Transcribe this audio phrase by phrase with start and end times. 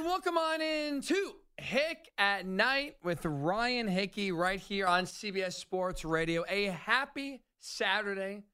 [0.00, 5.52] And welcome on in to Hick at Night with Ryan Hickey right here on CBS
[5.52, 6.42] Sports Radio.
[6.48, 8.44] A happy Saturday,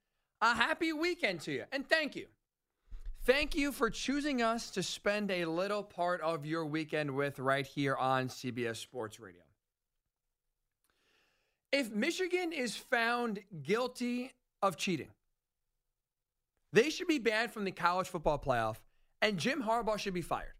[0.42, 2.26] a happy weekend to you, and thank you.
[3.22, 7.64] Thank you for choosing us to spend a little part of your weekend with right
[7.64, 9.42] here on CBS Sports Radio.
[11.70, 14.32] If Michigan is found guilty
[14.62, 15.10] of cheating,
[16.72, 18.78] they should be banned from the college football playoff,
[19.22, 20.55] and Jim Harbaugh should be fired.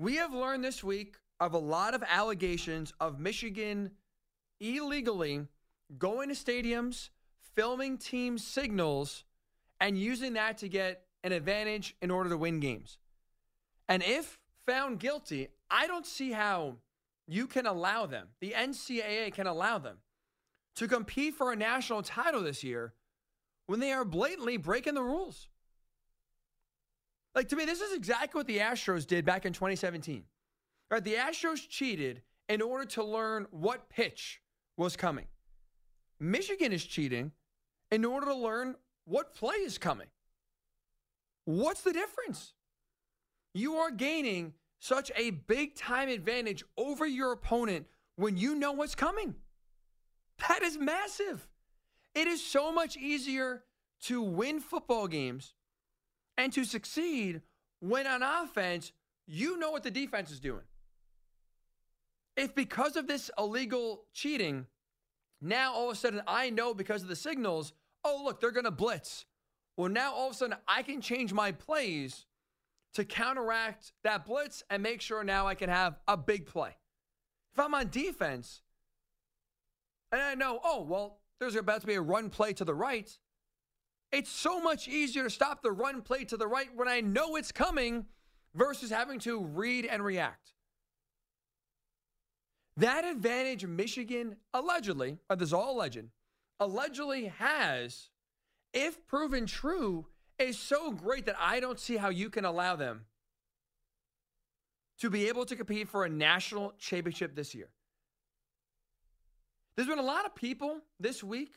[0.00, 3.90] We have learned this week of a lot of allegations of Michigan
[4.58, 5.46] illegally
[5.98, 7.10] going to stadiums,
[7.54, 9.24] filming team signals,
[9.78, 12.96] and using that to get an advantage in order to win games.
[13.90, 16.76] And if found guilty, I don't see how
[17.28, 19.98] you can allow them, the NCAA can allow them,
[20.76, 22.94] to compete for a national title this year
[23.66, 25.49] when they are blatantly breaking the rules.
[27.34, 30.24] Like to me, this is exactly what the Astros did back in 2017.
[30.90, 34.40] Right, the Astros cheated in order to learn what pitch
[34.76, 35.26] was coming.
[36.18, 37.30] Michigan is cheating
[37.90, 40.08] in order to learn what play is coming.
[41.44, 42.54] What's the difference?
[43.54, 48.94] You are gaining such a big time advantage over your opponent when you know what's
[48.94, 49.34] coming.
[50.48, 51.48] That is massive.
[52.14, 53.62] It is so much easier
[54.02, 55.54] to win football games
[56.40, 57.42] and to succeed
[57.80, 58.92] when on offense,
[59.26, 60.64] you know what the defense is doing.
[62.34, 64.64] If because of this illegal cheating,
[65.42, 67.74] now all of a sudden I know because of the signals,
[68.06, 69.26] oh, look, they're going to blitz.
[69.76, 72.24] Well, now all of a sudden I can change my plays
[72.94, 76.74] to counteract that blitz and make sure now I can have a big play.
[77.52, 78.62] If I'm on defense
[80.10, 83.14] and I know, oh, well, there's about to be a run play to the right,
[84.12, 87.36] it's so much easier to stop the run play to the right when I know
[87.36, 88.06] it's coming
[88.54, 90.52] versus having to read and react.
[92.76, 96.06] That advantage Michigan allegedly, or this is all alleged,
[96.58, 98.08] allegedly has,
[98.72, 100.06] if proven true,
[100.38, 103.02] is so great that I don't see how you can allow them
[105.00, 107.68] to be able to compete for a national championship this year.
[109.76, 111.54] There's been a lot of people this week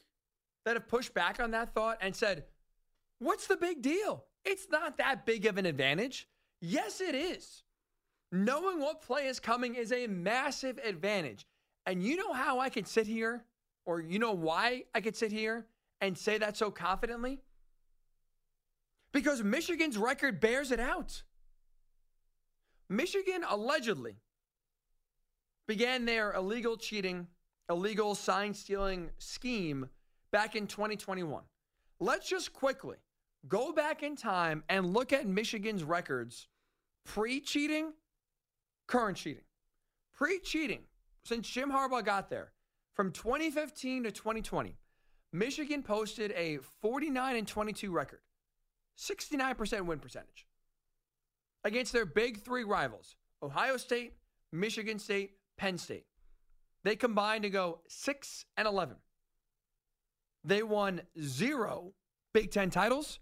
[0.66, 2.46] that have pushed back on that thought and said,
[3.20, 4.26] What's the big deal?
[4.44, 6.28] It's not that big of an advantage.
[6.60, 7.64] Yes, it is.
[8.32, 11.46] Knowing what play is coming is a massive advantage.
[11.86, 13.44] And you know how I can sit here,
[13.86, 15.68] or you know why I could sit here
[16.02, 17.40] and say that so confidently?
[19.12, 21.24] Because Michigan's record bears it out.
[22.90, 24.18] Michigan allegedly
[25.68, 27.28] began their illegal cheating,
[27.70, 29.88] illegal sign stealing scheme
[30.34, 31.44] back in 2021.
[32.02, 32.98] Let's just quickly
[33.48, 36.50] go back in time and look at Michigan's records
[37.06, 37.94] pre cheating,
[38.88, 39.44] current cheating.
[40.14, 40.82] Pre cheating,
[41.24, 42.52] since Jim Harbaugh got there,
[42.96, 44.76] from 2015 to 2020,
[45.32, 48.20] Michigan posted a 49 and 22 record,
[49.00, 50.48] 69% win percentage
[51.64, 54.14] against their big three rivals Ohio State,
[54.52, 56.06] Michigan State, Penn State.
[56.84, 58.98] They combined to go 6 and 11.
[60.44, 61.94] They won zero
[62.34, 63.20] Big Ten titles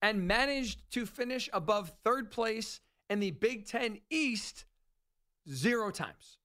[0.00, 4.64] and managed to finish above third place in the Big Ten East
[5.48, 6.38] zero times.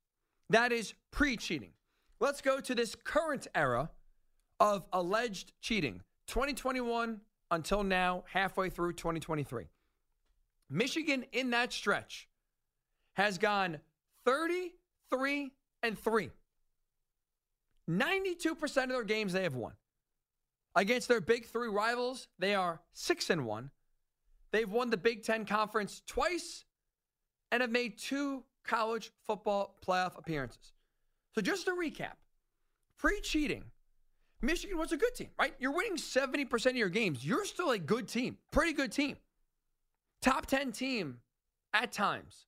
[0.50, 1.72] That is pre cheating.
[2.20, 3.92] Let's go to this current era
[4.60, 7.22] of alleged cheating 2021
[7.52, 9.66] until now, halfway through 2023.
[10.70, 12.28] Michigan in that stretch
[13.14, 13.80] has gone
[14.26, 15.52] 33
[15.84, 16.30] and 3.
[17.90, 19.74] 92% of their games they have won.
[20.76, 23.72] Against their big three rivals, they are 6 and 1.
[24.52, 26.66] They've won the Big Ten Conference twice
[27.52, 30.74] and have made two college football playoff appearances.
[31.34, 32.16] So, just to recap
[32.98, 33.64] pre cheating,
[34.42, 35.54] Michigan was a good team, right?
[35.60, 37.26] You're winning 70% of your games.
[37.26, 39.18] You're still a good team, pretty good team.
[40.22, 41.20] Top 10 team
[41.74, 42.46] at times,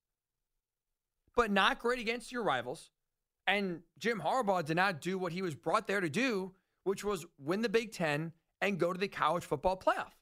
[1.36, 2.92] but not great against your rivals.
[3.50, 6.54] And Jim Harbaugh did not do what he was brought there to do
[6.90, 8.32] which was win the Big Ten
[8.62, 10.14] and go to the college football playoff.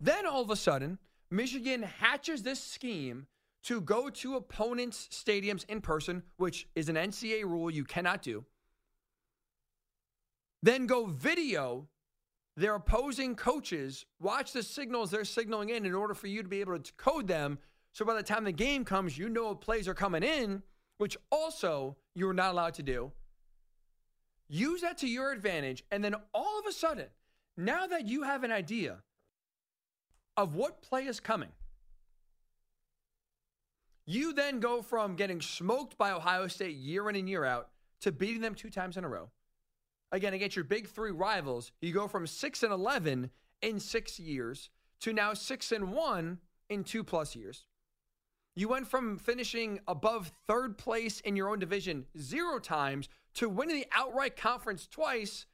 [0.00, 0.98] Then all of a sudden,
[1.30, 3.26] Michigan hatches this scheme
[3.64, 8.44] to go to opponents' stadiums in person, which is an NCAA rule you cannot do.
[10.62, 11.88] Then go video
[12.56, 16.60] their opposing coaches, watch the signals they're signaling in in order for you to be
[16.60, 17.58] able to code them.
[17.92, 20.62] So by the time the game comes, you know plays are coming in,
[20.98, 23.12] which also you're not allowed to do.
[24.48, 25.84] Use that to your advantage.
[25.90, 27.06] And then all of a sudden,
[27.56, 29.02] now that you have an idea
[30.36, 31.50] of what play is coming,
[34.06, 37.70] You then go from getting smoked by Ohio State year in and year out
[38.02, 39.30] to beating them two times in a row.
[40.12, 43.30] Again, against your big three rivals, you go from 6 and 11
[43.62, 44.70] in six years
[45.00, 46.38] to now 6 and 1
[46.68, 47.64] in two plus years.
[48.56, 53.76] You went from finishing above third place in your own division zero times to winning
[53.76, 55.46] the outright conference twice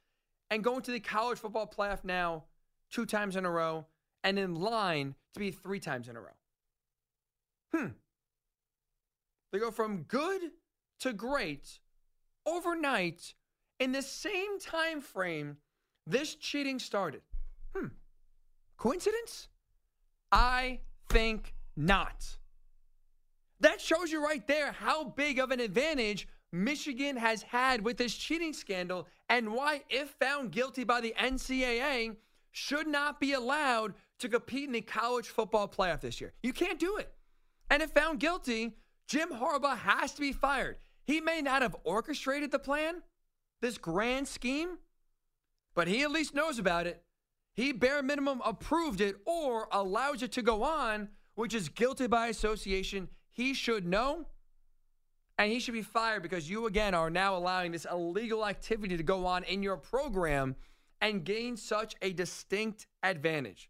[0.51, 2.43] and going to the college football playoff now
[2.91, 3.85] two times in a row
[4.23, 6.37] and in line to be three times in a row.
[7.73, 7.87] Hmm.
[9.51, 10.51] They go from good
[10.99, 11.79] to great
[12.45, 13.33] overnight
[13.79, 15.57] in the same time frame
[16.05, 17.21] this cheating started.
[17.75, 17.87] Hmm.
[18.77, 19.47] Coincidence?
[20.31, 22.37] I think not.
[23.61, 28.15] That shows you right there how big of an advantage Michigan has had with this
[28.15, 32.15] cheating scandal and why, if found guilty by the NCAA,
[32.51, 36.33] should not be allowed to compete in the college football playoff this year.
[36.43, 37.13] You can't do it.
[37.69, 38.75] And if found guilty,
[39.07, 40.77] Jim Harbaugh has to be fired.
[41.05, 43.03] He may not have orchestrated the plan,
[43.61, 44.79] this grand scheme,
[45.75, 47.01] but he at least knows about it.
[47.53, 52.27] He bare minimum approved it or allows it to go on, which is guilty by
[52.27, 53.07] association.
[53.31, 54.27] He should know
[55.37, 59.03] and he should be fired because you again are now allowing this illegal activity to
[59.03, 60.55] go on in your program
[60.99, 63.69] and gain such a distinct advantage.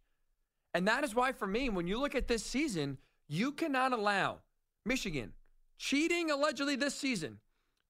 [0.74, 2.98] And that is why, for me, when you look at this season,
[3.28, 4.40] you cannot allow
[4.86, 5.34] Michigan
[5.78, 7.40] cheating allegedly this season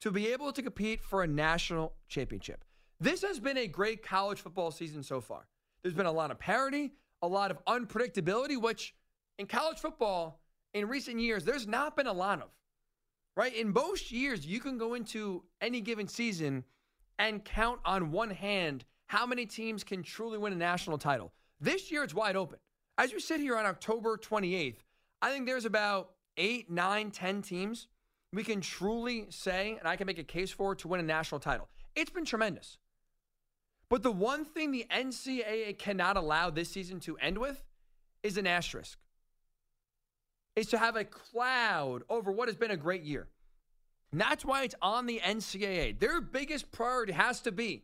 [0.02, 2.64] to be able to compete for a national championship.
[3.00, 5.48] This has been a great college football season so far.
[5.82, 8.94] There's been a lot of parity, a lot of unpredictability, which
[9.40, 10.41] in college football
[10.74, 12.50] in recent years, there's not been a lot of.
[13.36, 13.56] Right?
[13.56, 16.66] In most years, you can go into any given season
[17.18, 21.32] and count on one hand how many teams can truly win a national title.
[21.60, 22.60] This year, it's wide open.
[22.98, 24.78] As we sit here on October 28th,
[25.22, 27.88] I think there's about eight, nine, ten teams
[28.34, 31.40] we can truly say, and I can make a case for, to win a national
[31.40, 31.68] title.
[31.96, 32.78] It's been tremendous.
[33.90, 37.62] But the one thing the NCAA cannot allow this season to end with
[38.24, 38.98] is an asterisk.
[40.56, 43.28] Is to have a cloud over what has been a great year.
[44.12, 45.98] And that's why it's on the NCAA.
[46.00, 47.84] Their biggest priority has to be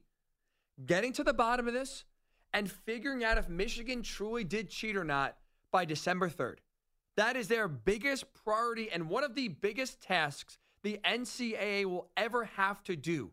[0.85, 2.03] getting to the bottom of this
[2.53, 5.37] and figuring out if Michigan truly did cheat or not
[5.71, 6.57] by December 3rd.
[7.15, 12.45] That is their biggest priority and one of the biggest tasks the NCAA will ever
[12.45, 13.31] have to do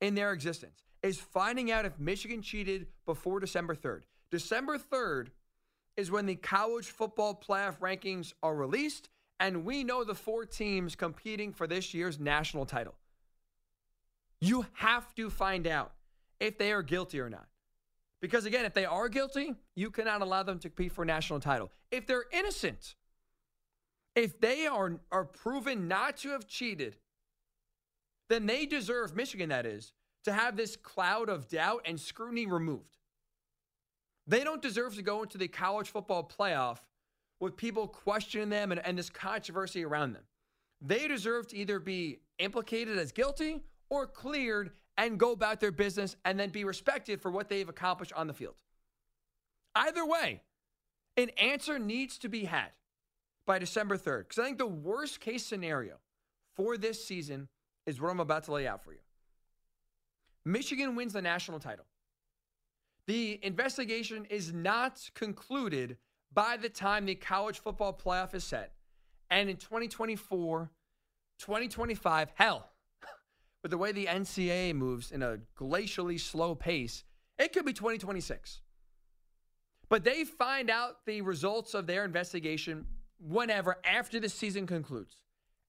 [0.00, 4.02] in their existence is finding out if Michigan cheated before December 3rd.
[4.30, 5.28] December 3rd
[5.96, 9.08] is when the college football playoff rankings are released,
[9.38, 12.94] and we know the four teams competing for this year's national title.
[14.40, 15.92] You have to find out
[16.38, 17.46] if they are guilty or not.
[18.20, 21.40] Because again, if they are guilty, you cannot allow them to compete for a national
[21.40, 21.70] title.
[21.90, 22.94] If they're innocent,
[24.14, 26.96] if they are, are proven not to have cheated,
[28.28, 29.92] then they deserve, Michigan that is,
[30.24, 32.98] to have this cloud of doubt and scrutiny removed.
[34.30, 36.78] They don't deserve to go into the college football playoff
[37.40, 40.22] with people questioning them and, and this controversy around them.
[40.80, 46.14] They deserve to either be implicated as guilty or cleared and go about their business
[46.24, 48.54] and then be respected for what they've accomplished on the field.
[49.74, 50.42] Either way,
[51.16, 52.70] an answer needs to be had
[53.46, 54.28] by December 3rd.
[54.28, 55.96] Because I think the worst case scenario
[56.54, 57.48] for this season
[57.84, 59.00] is what I'm about to lay out for you.
[60.44, 61.84] Michigan wins the national title.
[63.10, 65.96] The investigation is not concluded
[66.32, 68.70] by the time the college football playoff is set.
[69.30, 70.70] And in 2024,
[71.40, 72.70] 2025, hell,
[73.64, 77.02] with the way the NCAA moves in a glacially slow pace,
[77.36, 78.60] it could be 2026.
[79.88, 82.86] But they find out the results of their investigation
[83.18, 85.16] whenever, after the season concludes,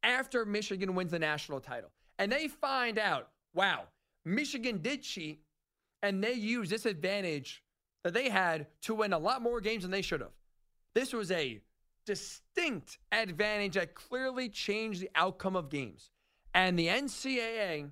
[0.03, 1.89] after Michigan wins the national title.
[2.19, 3.85] And they find out, wow,
[4.25, 5.41] Michigan did cheat
[6.01, 7.63] and they used this advantage
[8.03, 10.31] that they had to win a lot more games than they should have.
[10.93, 11.61] This was a
[12.05, 16.09] distinct advantage that clearly changed the outcome of games.
[16.53, 17.91] And the NCAA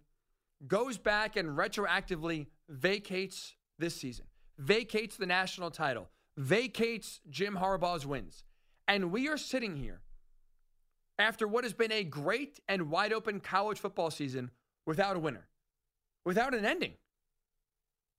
[0.68, 4.26] goes back and retroactively vacates this season,
[4.58, 8.44] vacates the national title, vacates Jim Harbaugh's wins.
[8.88, 10.02] And we are sitting here
[11.18, 14.52] after what has been a great and wide open college football season
[14.86, 15.48] without a winner,
[16.26, 16.94] without an ending.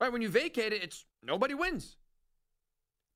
[0.01, 0.13] Right?
[0.13, 1.97] When you vacate it, it's nobody wins.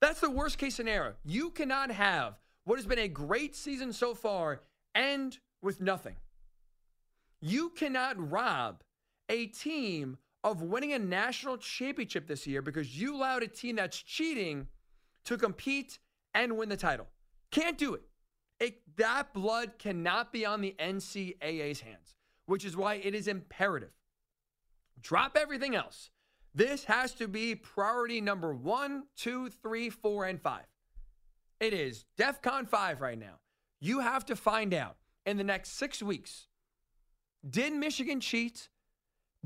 [0.01, 1.13] That's the worst case scenario.
[1.23, 4.61] You cannot have what has been a great season so far
[4.93, 6.15] end with nothing.
[7.41, 8.83] You cannot rob
[9.29, 13.97] a team of winning a national championship this year because you allowed a team that's
[13.97, 14.67] cheating
[15.25, 15.97] to compete
[16.33, 17.07] and win the title.
[17.51, 18.03] Can't do it.
[18.59, 22.15] It, that blood cannot be on the NCAA's hands,
[22.45, 23.91] which is why it is imperative.
[25.01, 26.09] Drop everything else.
[26.55, 30.65] This has to be priority number one, two, three, four, and five.
[31.59, 33.39] It is DEFCON 5 right now.
[33.81, 34.95] You have to find out
[35.25, 36.47] in the next six weeks
[37.47, 38.69] did Michigan cheat?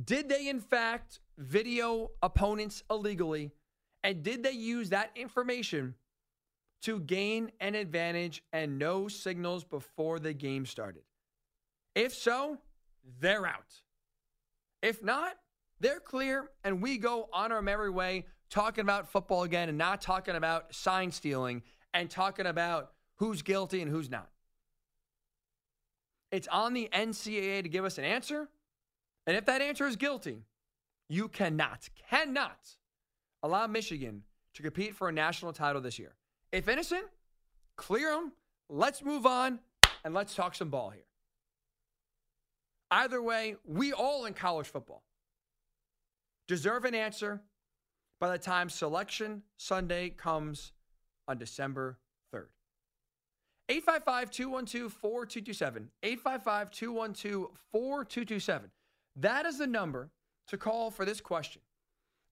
[0.02, 3.52] Did they, in fact, video opponents illegally?
[4.04, 5.96] And did they use that information
[6.84, 11.04] to gain an advantage and know signals before the game started?
[11.96, 12.60] If so,
[13.20, 13.82] they're out.
[14.82, 15.36] If not,
[15.80, 20.02] they're clear, and we go on our merry way talking about football again and not
[20.02, 21.62] talking about sign stealing
[21.94, 24.30] and talking about who's guilty and who's not.
[26.32, 28.50] It's on the NCAA to give us an answer.
[29.26, 30.44] And if that answer is guilty,
[31.08, 32.70] you cannot, cannot
[33.42, 34.24] allow Michigan
[34.56, 36.16] to compete for a national title this year.
[36.52, 37.06] If innocent,
[37.76, 38.32] clear them.
[38.70, 39.60] Let's move on
[40.04, 41.06] and let's talk some ball here.
[42.92, 45.04] Either way, we all in college football
[46.50, 47.40] deserve an answer
[48.20, 50.74] by the time Selection Sunday comes
[51.28, 52.00] on December
[52.34, 52.48] 3rd.
[53.70, 55.90] 855 212 4227.
[56.02, 58.72] 855 212 4227.
[59.16, 60.10] That is the number
[60.48, 61.62] to call for this question.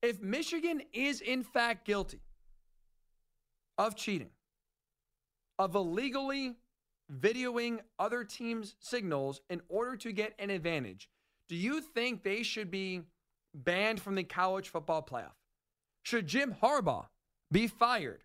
[0.02, 2.22] If Michigan is in fact guilty
[3.78, 4.32] of cheating,
[5.60, 6.56] of illegally
[7.20, 11.08] videoing other teams' signals in order to get an advantage,
[11.48, 13.04] do you think they should be
[13.64, 15.36] banned from the college football playoff?
[16.04, 17.08] Should Jim Harbaugh
[17.52, 18.24] be fired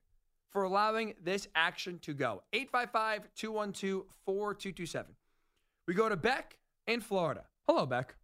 [0.50, 2.42] for allowing this action to go?
[2.52, 5.14] 855 212 4227.
[5.88, 7.44] We go to Beck in Florida.
[7.66, 8.14] Hello, Beck.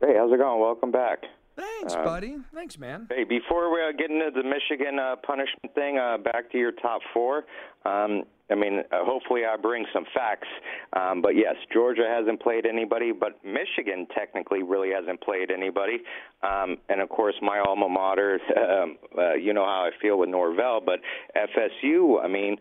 [0.00, 0.60] Hey, how's it going?
[0.60, 1.24] Welcome back.
[1.56, 2.36] Thanks, uh, buddy.
[2.54, 3.08] Thanks, man.
[3.10, 6.72] Hey, before we uh, get into the Michigan uh, punishment thing, uh, back to your
[6.72, 7.44] top four.
[7.84, 10.48] Um, I mean, uh, hopefully I bring some facts.
[10.92, 15.98] Um, but yes, Georgia hasn't played anybody, but Michigan technically really hasn't played anybody.
[16.42, 20.28] Um, and of course, my alma mater, um, uh, you know how I feel with
[20.28, 21.00] Norvell, but
[21.34, 22.56] FSU, I mean,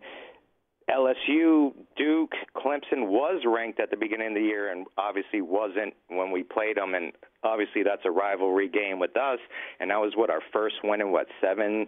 [0.90, 6.32] LSU, Duke, Clemson was ranked at the beginning of the year and obviously wasn't when
[6.32, 6.94] we played them.
[6.94, 7.12] And
[7.46, 9.40] obviously that's a rivalry game with us.
[9.80, 11.88] And that was what our first win in what seven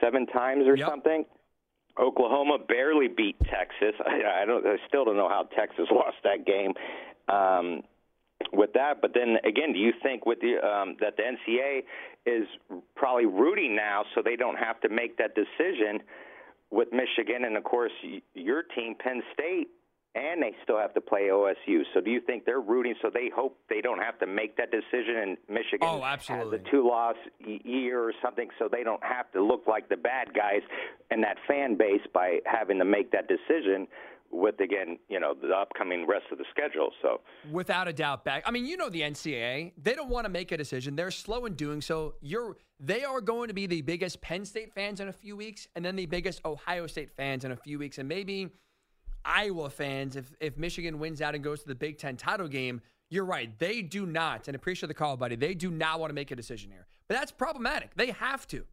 [0.00, 0.88] seven times or yep.
[0.88, 1.24] something.
[2.00, 3.94] Oklahoma barely beat Texas.
[4.06, 4.66] I, I don't.
[4.66, 6.72] I still don't know how Texas lost that game.
[7.28, 7.82] Um,
[8.52, 11.84] with that, but then again, do you think with the um, that the NCAA
[12.26, 12.48] is
[12.96, 16.00] probably rooting now, so they don't have to make that decision?
[16.72, 17.92] with Michigan, and of course
[18.34, 19.68] your team, Penn State,
[20.14, 21.82] and they still have to play OSU.
[21.94, 24.70] So do you think they're rooting so they hope they don't have to make that
[24.70, 26.58] decision in Michigan oh, absolutely.
[26.58, 29.96] has a two loss year or something so they don't have to look like the
[29.96, 30.60] bad guys
[31.10, 33.86] and that fan base by having to make that decision
[34.30, 36.90] with again, you know, the upcoming rest of the schedule.
[37.00, 38.42] So without a doubt, back.
[38.46, 40.96] I mean, you know, the NCAA they don't want to make a decision.
[40.96, 42.14] They're slow in doing so.
[42.20, 45.68] You're they are going to be the biggest Penn State fans in a few weeks,
[45.76, 48.48] and then the biggest Ohio State fans in a few weeks, and maybe
[49.24, 52.80] Iowa fans if if Michigan wins out and goes to the Big Ten title game.
[53.10, 53.56] You're right.
[53.58, 55.36] They do not, and appreciate the call, buddy.
[55.36, 57.94] They do not want to make a decision here, but that's problematic.
[57.94, 58.64] They have to.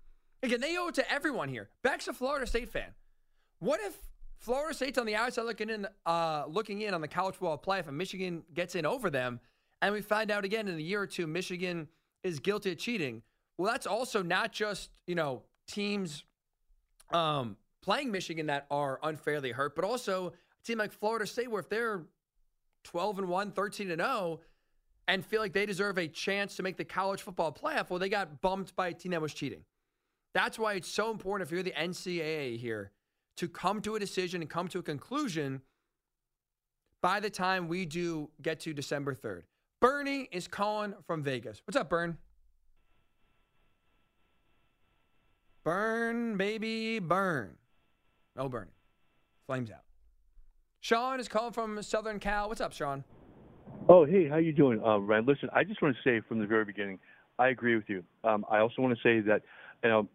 [0.42, 1.68] Again, they owe it to everyone here.
[1.84, 2.94] Beck's a Florida State fan.
[3.60, 3.98] What if
[4.38, 7.90] Florida State's on the outside looking in, uh, looking in on the college football playoff,
[7.90, 9.42] and Michigan gets in over them,
[9.82, 11.90] and we find out again in a year or two Michigan
[12.24, 13.22] is guilty of cheating.
[13.58, 16.24] Well, that's also not just you know teams
[17.12, 21.62] um, playing Michigan that are unfairly hurt, but also a team like Florida State, where
[21.62, 22.04] if they're
[22.84, 24.40] 12 and 1, 13 and 0,
[25.08, 28.10] and feel like they deserve a chance to make the college football playoff, well, they
[28.10, 29.64] got bumped by a team that was cheating.
[30.34, 32.92] That's why it's so important if you're the NCAA here
[33.38, 35.62] to come to a decision and come to a conclusion
[37.02, 39.44] by the time we do get to December 3rd.
[39.80, 41.62] Bernie is calling from Vegas.
[41.66, 42.18] What's up, Burn?
[45.64, 47.56] Burn, baby, burn.
[48.40, 48.72] No burning.
[49.48, 49.84] Flames out.
[50.80, 52.48] Sean is calling from Southern Cal.
[52.48, 53.04] What's up, Sean?
[53.90, 55.26] Oh, hey, how you doing, uh, Ryan?
[55.26, 57.00] Listen, I just want to say from the very beginning,
[57.38, 58.02] I agree with you.
[58.24, 59.42] Um, I also want to say that,
[59.84, 60.08] you know,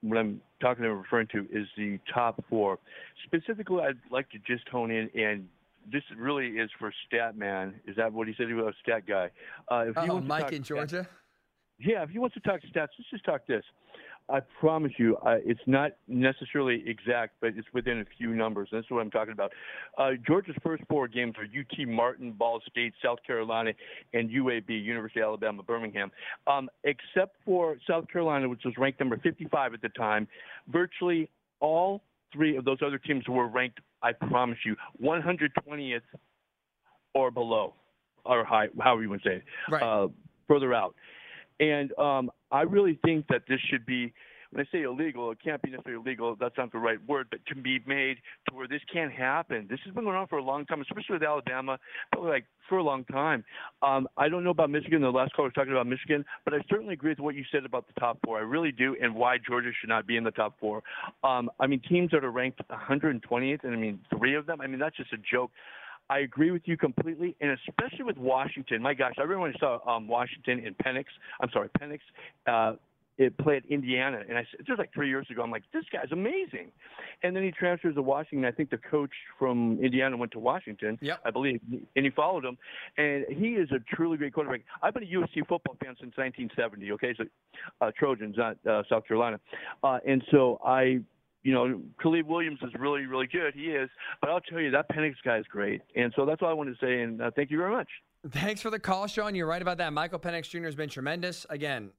[0.00, 2.80] what I'm talking and referring to is the top four.
[3.26, 5.46] Specifically, I'd like to just hone in and
[5.90, 7.74] this really is for Statman.
[7.86, 8.48] Is that what he said?
[8.48, 9.30] He was a stat guy.
[9.70, 11.02] Uh, if oh, Mike in Georgia.
[11.02, 13.62] Stats, yeah, if he wants to talk stats, let's just talk this.
[14.30, 18.68] I promise you, uh, it's not necessarily exact, but it's within a few numbers.
[18.70, 19.52] That's what I'm talking about.
[19.96, 23.72] Uh, Georgia's first four games are UT Martin, Ball State, South Carolina,
[24.12, 26.10] and UAB, University of Alabama, Birmingham.
[26.46, 30.28] Um, except for South Carolina, which was ranked number 55 at the time,
[30.70, 31.30] virtually
[31.60, 36.00] all three of those other teams were ranked I promise you, 120th
[37.14, 37.74] or below,
[38.24, 39.82] or high, however you want to say it, Right.
[39.82, 40.08] uh,
[40.46, 40.94] further out.
[41.60, 44.12] And um, I really think that this should be
[44.50, 46.36] when I say illegal, it can't be necessarily illegal.
[46.38, 48.16] That's not the right word, but can be made
[48.48, 49.66] to where this can't happen.
[49.68, 51.78] This has been going on for a long time, especially with Alabama,
[52.12, 53.44] probably like for a long time.
[53.82, 55.02] Um, I don't know about Michigan.
[55.02, 57.66] The last caller was talking about Michigan, but I certainly agree with what you said
[57.66, 58.38] about the top four.
[58.38, 60.82] I really do, and why Georgia should not be in the top four.
[61.22, 64.60] Um, I mean, teams that are ranked 120th, and I mean three of them.
[64.62, 65.50] I mean, that's just a joke.
[66.10, 68.82] I agree with you completely, and especially with Washington.
[68.82, 71.04] My gosh, I remember when I saw um, Washington in Penix.
[71.40, 72.00] I'm sorry, Penix.
[72.46, 72.76] Uh,
[73.18, 75.42] it played Indiana, and I said was like three years ago.
[75.42, 76.70] I'm like, this guy's amazing,
[77.24, 78.44] and then he transfers to Washington.
[78.44, 81.20] I think the coach from Indiana went to Washington, Yep.
[81.24, 81.60] I believe,
[81.96, 82.56] and he followed him,
[82.96, 84.60] and he is a truly great quarterback.
[84.82, 86.92] I've been a USC football fan since 1970.
[86.92, 87.24] Okay, so
[87.80, 89.40] uh, Trojans, not uh, South Carolina,
[89.82, 91.00] uh, and so I
[91.42, 93.54] you know, Caleb Williams is really, really good.
[93.54, 93.88] He is.
[94.20, 95.82] But I'll tell you, that Penix guy is great.
[95.94, 97.00] And so that's all I wanted to say.
[97.00, 97.88] And uh, thank you very much.
[98.30, 99.34] Thanks for the call, Sean.
[99.34, 99.92] You're right about that.
[99.92, 100.64] Michael Penix Jr.
[100.64, 101.46] has been tremendous.
[101.48, 101.90] Again,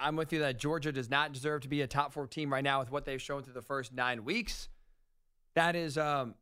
[0.00, 2.64] I'm with you that Georgia does not deserve to be a top four team right
[2.64, 4.68] now with what they've shown through the first nine weeks.
[5.54, 6.34] That is, um,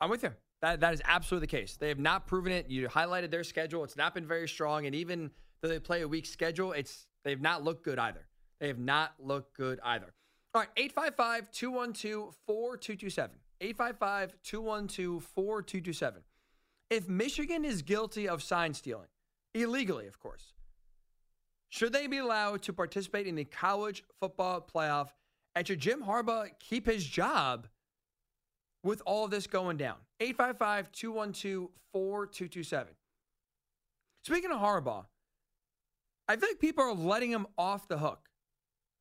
[0.00, 0.32] I'm with you.
[0.60, 1.76] That that is absolutely the case.
[1.76, 2.68] They have not proven it.
[2.68, 6.08] You highlighted their schedule; it's not been very strong, and even though they play a
[6.08, 8.26] weak schedule, it's they've not looked good either.
[8.58, 10.12] They have not looked good either.
[10.54, 13.36] All right, 855 212 4227.
[13.60, 16.22] 855 212 4227.
[16.90, 19.08] If Michigan is guilty of sign stealing,
[19.54, 20.54] illegally, of course,
[21.68, 25.08] should they be allowed to participate in the college football playoff?
[25.54, 27.66] And should Jim Harbaugh keep his job
[28.82, 29.96] with all this going down?
[30.20, 32.94] 855 212 4227.
[34.24, 35.06] Speaking of Harbaugh,
[36.26, 38.27] I think people are letting him off the hook.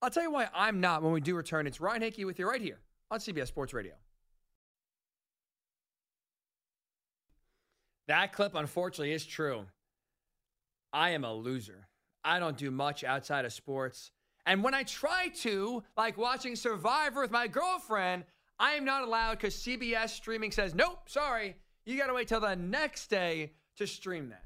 [0.01, 1.65] I'll tell you why I'm not when we do return.
[1.65, 3.93] It's Ryan Hickey with you right here on CBS Sports Radio.
[8.07, 9.65] That clip, unfortunately, is true.
[10.93, 11.87] I am a loser.
[12.23, 14.11] I don't do much outside of sports.
[14.45, 18.23] And when I try to, like watching Survivor with my girlfriend,
[18.59, 21.55] I am not allowed because CBS streaming says, nope, sorry.
[21.85, 24.43] You got to wait till the next day to stream that.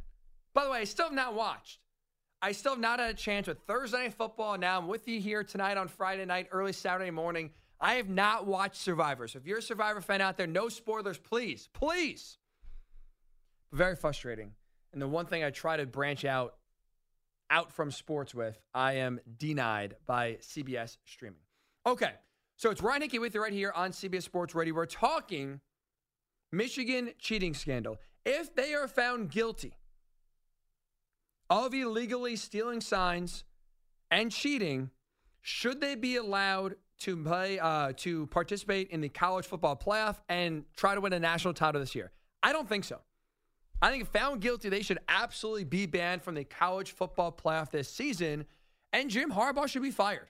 [0.54, 1.80] By the way, I still have not watched.
[2.44, 4.58] I still have not had a chance with Thursday Night Football.
[4.58, 7.52] Now I'm with you here tonight on Friday night, early Saturday morning.
[7.80, 9.28] I have not watched Survivor.
[9.28, 12.40] So if you're a Survivor fan out there, no spoilers, please, please.
[13.72, 14.54] Very frustrating.
[14.92, 16.56] And the one thing I try to branch out
[17.52, 21.42] out from sports with, I am denied by CBS streaming.
[21.86, 22.14] Okay,
[22.56, 24.74] so it's Ryan Hickey with you right here on CBS Sports Radio.
[24.74, 25.60] We're talking
[26.52, 27.98] Michigan cheating scandal.
[28.26, 29.74] If they are found guilty
[31.52, 33.44] of illegally stealing signs
[34.10, 34.90] and cheating,
[35.42, 40.64] should they be allowed to play uh, to participate in the college football playoff and
[40.78, 42.12] try to win a national title this year?
[42.42, 43.02] I don't think so.
[43.82, 47.70] I think if found guilty, they should absolutely be banned from the college football playoff
[47.70, 48.46] this season,
[48.94, 50.30] and Jim Harbaugh should be fired.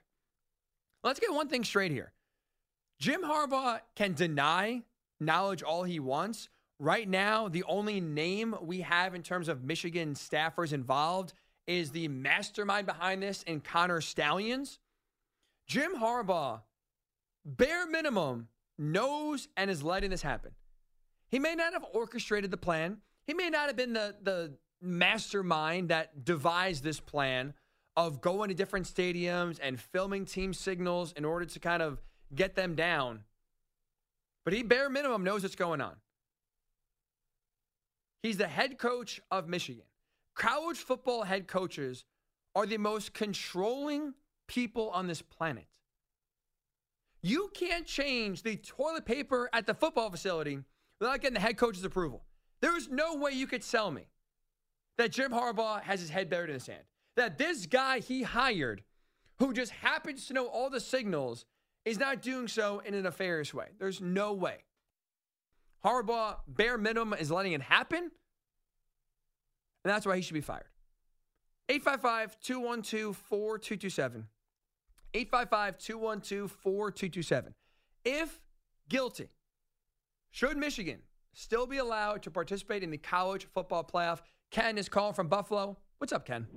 [1.03, 2.13] Let's get one thing straight here.
[2.99, 4.84] Jim Harbaugh can deny
[5.19, 6.49] knowledge all he wants.
[6.82, 11.34] Right now, the only name we have in terms of Michigan staffers involved
[11.67, 14.80] is the mastermind behind this and Connor Stalions.
[15.67, 16.62] Jim Harbaugh,
[17.46, 18.48] bare minimum,
[18.80, 20.54] knows and is letting this happen.
[21.30, 22.98] He may not have orchestrated the plan.
[23.28, 27.54] He may not have been the, the mastermind that devised this plan
[27.96, 32.02] of going to different stadiums and filming team signals in order to kind of
[32.34, 33.20] get them down.
[34.44, 35.98] But he, bare minimum, knows what's going on.
[38.23, 39.84] He's the head coach of Michigan.
[40.36, 42.05] College football head coaches
[42.55, 44.13] are the most controlling
[44.47, 45.65] people on this planet.
[47.21, 50.60] You can't change the toilet paper at the football facility
[50.99, 52.23] without getting the head coach's approval.
[52.62, 54.07] There is no way you could sell me
[54.97, 56.84] that Jim Harbaugh has his head buried in the sand.
[57.15, 58.84] That this guy he hired,
[59.39, 61.45] who just happens to know all the signals,
[61.86, 63.67] is not doing so in a nefarious way.
[63.79, 64.63] There's no way.
[65.84, 68.00] Harbaugh, bare minimum, is letting it happen.
[69.84, 70.65] And that's why he should be fired.
[71.70, 74.28] 855 212 4227.
[75.13, 77.54] 855 212 4227.
[78.04, 78.39] If
[78.89, 79.30] guilty,
[80.32, 81.00] should Michigan
[81.34, 84.22] still be allowed to participate in the college football playoff?
[84.52, 85.78] Ken is calling from Buffalo.
[85.98, 86.48] What's up, Ken?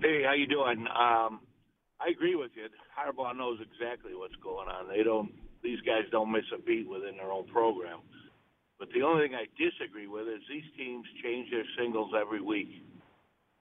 [0.00, 0.86] Hey, how you doing?
[0.86, 1.40] Um,
[2.00, 2.66] I agree with you.
[2.96, 4.88] Harbaugh knows exactly what's going on.
[4.88, 5.32] They don't;
[5.66, 7.98] these guys don't miss a beat within their own program.
[8.78, 12.68] But the only thing I disagree with is these teams change their singles every week.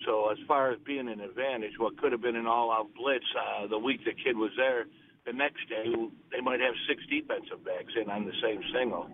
[0.06, 3.66] So as far as being an advantage, what could have been an all-out blitz uh,
[3.68, 4.86] the week the kid was there,
[5.26, 5.86] the next day
[6.32, 9.10] they might have six defensive backs in on the same single.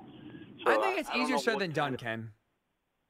[0.65, 2.32] So I think it's I, I easier said than done, Ken.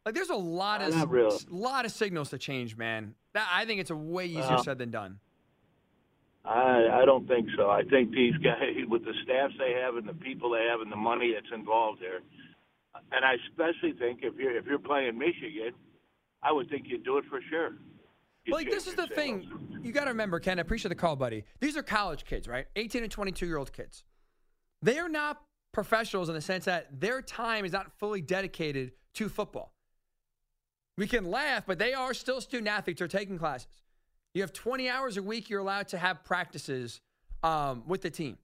[0.06, 1.38] Like there's a lot of really.
[1.50, 3.16] lot of signals to change, man.
[3.34, 5.20] That, I think it's a way easier uh, said than done.
[6.44, 7.70] I I don't think so.
[7.70, 10.92] I think these guys, with the staffs they have and the people they have and
[10.92, 12.22] the money that's involved there,
[13.12, 15.74] and I especially think if you're if you're playing Michigan,
[16.42, 17.74] I would think you'd do it for sure.
[18.46, 20.58] You'd like this is the thing you got to remember, Ken.
[20.58, 21.44] I appreciate the call, buddy.
[21.60, 22.66] These are college kids, right?
[22.76, 24.04] 18 and 22 year old kids.
[24.82, 29.30] They are not professionals in the sense that their time is not fully dedicated to
[29.30, 29.74] football.
[30.98, 33.00] We can laugh, but they are still student athletes.
[33.00, 33.81] They're taking classes.
[34.34, 37.02] You have 20 hours a week you're allowed to have practices
[37.44, 38.38] um, with the team.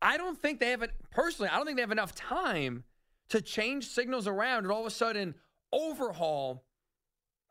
[0.00, 1.50] I don't think they have it personally.
[1.50, 2.84] I don't think they have enough time
[3.30, 5.34] to change signals around and all of a sudden
[5.72, 6.64] overhaul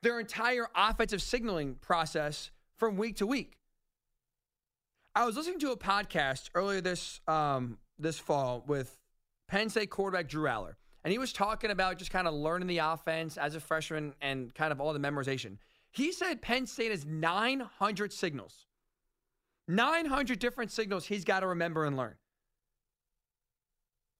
[0.02, 3.58] their entire offensive signaling process from week to week.
[5.16, 8.98] I was listening to a podcast earlier this um, this fall with
[9.48, 12.80] Penn State quarterback Drew Allar, and he was talking about just kind of learning the
[12.80, 15.58] offense as a freshman and kind of all the memorization.
[15.96, 18.66] He said Penn State has 900 signals.
[19.70, 22.16] 900 different signals he's got to remember and learn.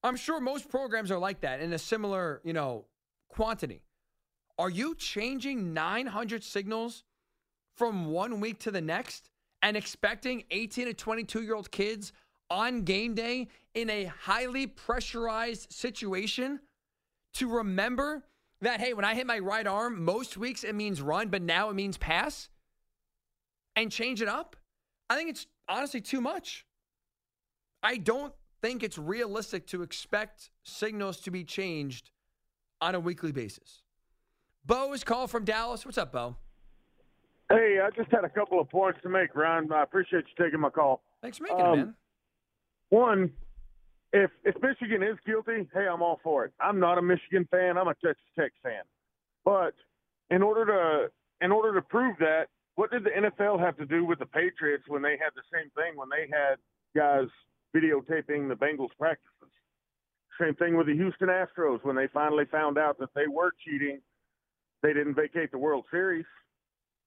[0.02, 2.86] I'm sure most programs are like that in a similar, you know,
[3.28, 3.82] quantity.
[4.58, 7.04] Are you changing 900 signals
[7.76, 9.28] from one week to the next
[9.60, 12.14] and expecting 18 to 22 year old kids
[12.48, 16.60] on game day in a highly pressurized situation
[17.34, 18.24] to remember
[18.66, 21.70] that, hey, when I hit my right arm, most weeks it means run, but now
[21.70, 22.48] it means pass
[23.76, 24.56] and change it up?
[25.08, 26.66] I think it's honestly too much.
[27.82, 32.10] I don't think it's realistic to expect signals to be changed
[32.80, 33.82] on a weekly basis.
[34.64, 35.84] Bo is called from Dallas.
[35.84, 36.36] What's up, Bo?
[37.48, 39.70] Hey, I just had a couple of points to make, Ron.
[39.70, 41.02] I appreciate you taking my call.
[41.22, 41.94] Thanks for making um, it, man.
[42.88, 43.32] One,
[44.16, 46.52] if if Michigan is guilty, hey, I'm all for it.
[46.60, 47.76] I'm not a Michigan fan.
[47.76, 48.82] I'm a Texas Tech fan.
[49.44, 49.74] But
[50.30, 54.04] in order to in order to prove that, what did the NFL have to do
[54.04, 56.56] with the Patriots when they had the same thing when they had
[56.94, 57.28] guys
[57.74, 59.52] videotaping the Bengals practices?
[60.40, 64.00] Same thing with the Houston Astros when they finally found out that they were cheating.
[64.82, 66.26] They didn't vacate the World Series.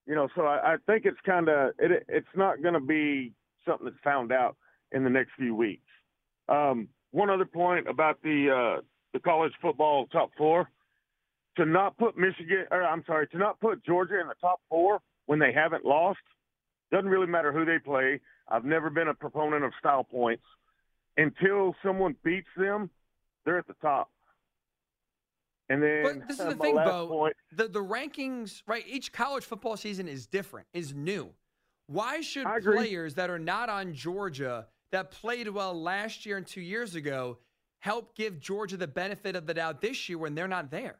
[0.05, 3.33] You know, so I, I think it's kind of it, it's not going to be
[3.67, 4.57] something that's found out
[4.91, 5.83] in the next few weeks.
[6.47, 8.81] Um, one other point about the uh,
[9.13, 10.69] the college football top four:
[11.57, 14.99] to not put Michigan, or I'm sorry, to not put Georgia in the top four
[15.25, 16.19] when they haven't lost
[16.91, 18.19] doesn't really matter who they play.
[18.47, 20.43] I've never been a proponent of style points.
[21.17, 22.89] Until someone beats them,
[23.45, 24.09] they're at the top.
[25.69, 27.07] And then but this is the thing, Bo.
[27.07, 28.83] Point, the the rankings, right?
[28.87, 31.29] Each college football season is different, is new.
[31.85, 36.61] Why should players that are not on Georgia that played well last year and two
[36.61, 37.37] years ago
[37.79, 40.97] help give Georgia the benefit of the doubt this year when they're not there?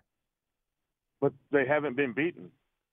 [1.21, 2.51] But they haven't been beaten.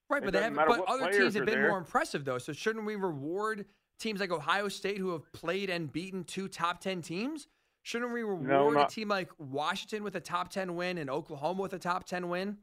[0.09, 0.67] Right, but they haven't.
[0.67, 1.69] But other teams have been there.
[1.69, 2.37] more impressive though.
[2.37, 3.65] So shouldn't we reward
[3.99, 7.47] teams like Ohio State who have played and beaten two top ten teams?
[7.83, 11.09] Shouldn't we reward no, not, a team like Washington with a top ten win and
[11.09, 12.57] Oklahoma with a top ten win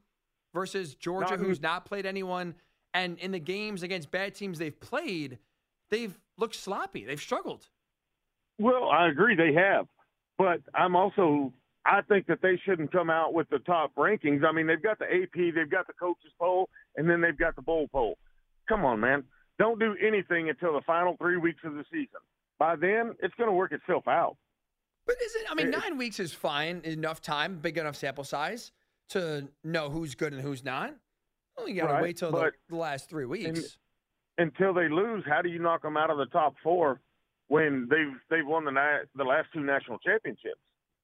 [0.52, 2.54] versus Georgia, who's not played anyone?
[2.92, 5.38] And in the games against bad teams they've played,
[5.90, 7.04] they've looked sloppy.
[7.04, 7.68] They've struggled.
[8.58, 9.86] Well, I agree they have,
[10.38, 11.52] but I'm also
[11.86, 14.44] I think that they shouldn't come out with the top rankings.
[14.44, 17.56] I mean, they've got the AP, they've got the coaches poll, and then they've got
[17.56, 18.16] the bowl poll.
[18.68, 19.24] Come on, man.
[19.58, 22.20] Don't do anything until the final three weeks of the season.
[22.58, 24.36] By then, it's going to work itself out.
[25.06, 25.46] But is it?
[25.50, 28.72] I mean, nine weeks is fine, enough time, big enough sample size
[29.10, 30.94] to know who's good and who's not.
[31.58, 33.76] Only got to right, wait till the, the, last three weeks.
[34.38, 37.00] until they lose, how do you knock them out of the top four
[37.54, 38.72] when they've they've won the
[39.14, 40.60] the last two national championships?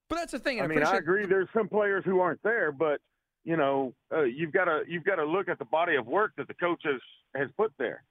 [0.09, 0.61] But that's the thing.
[0.61, 1.25] I mean, I agree.
[1.25, 2.99] There's some players who aren't there, but
[3.45, 6.33] you know, uh, you've got to you've got to look at the body of work
[6.37, 6.99] that the coach has
[7.35, 8.03] has put there.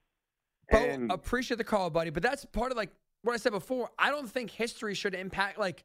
[0.70, 2.08] Bo, appreciate the call, buddy.
[2.08, 2.90] But that's part of like
[3.22, 3.90] what I said before.
[3.98, 5.84] I don't think history should impact like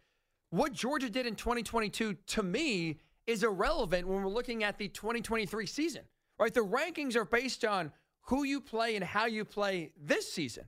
[0.51, 2.13] what Georgia did in 2022.
[2.13, 6.03] To me, is irrelevant when we're looking at the 2023 season.
[6.39, 6.53] Right?
[6.53, 7.91] The rankings are based on
[8.21, 10.65] who you play and how you play this season,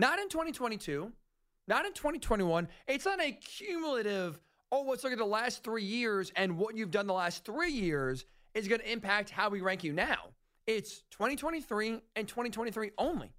[0.00, 1.12] not in 2022,
[1.68, 2.68] not in 2021.
[2.88, 4.40] It's not a cumulative
[4.72, 7.72] oh, let's look at the last three years and what you've done the last three
[7.72, 10.28] years is going to impact how we rank you now.
[10.66, 13.32] It's 2023 and 2023 only.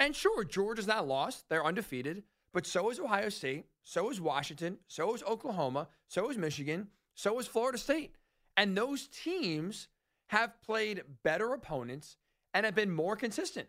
[0.00, 1.44] And sure, Georgia's not lost.
[1.48, 2.24] They're undefeated.
[2.52, 3.66] But so is Ohio State.
[3.84, 4.78] So is Washington.
[4.88, 5.88] So is Oklahoma.
[6.08, 6.88] So is Michigan.
[7.14, 8.16] So is Florida State.
[8.56, 9.88] And those teams
[10.28, 12.16] have played better opponents
[12.54, 13.68] and have been more consistent.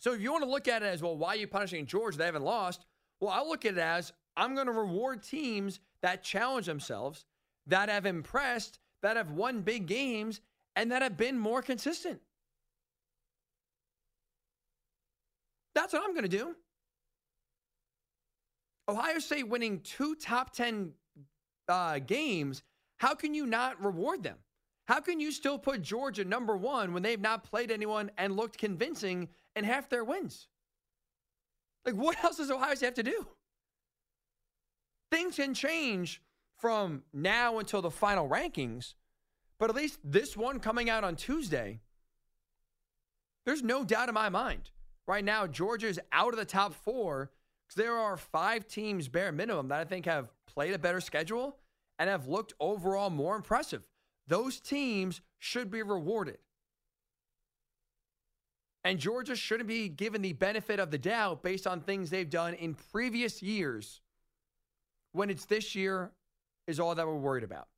[0.00, 2.18] So if you want to look at it as well, why are you punishing Georgia?
[2.18, 2.84] They haven't lost.
[3.20, 7.24] Well, I look at it as I'm going to reward teams that challenge themselves,
[7.66, 10.40] that have impressed, that have won big games,
[10.76, 12.20] and that have been more consistent.
[15.74, 16.54] That's what I'm going to do.
[18.88, 20.92] Ohio State winning two top 10
[21.68, 22.62] uh, games,
[22.96, 24.36] how can you not reward them?
[24.86, 28.56] How can you still put Georgia number one when they've not played anyone and looked
[28.56, 29.28] convincing
[29.58, 30.48] in half their wins?
[31.84, 33.26] Like, what else does Ohio State have to do?
[35.10, 36.22] Things can change
[36.56, 38.94] from now until the final rankings,
[39.58, 41.80] but at least this one coming out on Tuesday,
[43.46, 44.70] there's no doubt in my mind.
[45.06, 47.30] Right now, Georgia's out of the top four
[47.66, 51.56] because there are five teams, bare minimum, that I think have played a better schedule
[51.98, 53.82] and have looked overall more impressive.
[54.26, 56.38] Those teams should be rewarded.
[58.88, 62.54] And Georgia shouldn't be given the benefit of the doubt based on things they've done
[62.54, 64.00] in previous years
[65.12, 66.10] when it's this year
[66.66, 67.68] is all that we're worried about.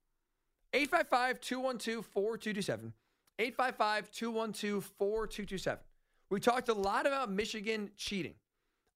[0.73, 2.93] 855 212 4227.
[3.41, 5.81] 855 212 4227.
[6.31, 8.35] We talked a lot about Michigan cheating.